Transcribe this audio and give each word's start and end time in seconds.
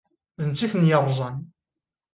D 0.39 0.41
netta 0.49 0.63
i 0.65 0.67
ten-yeṛẓan. 0.71 1.37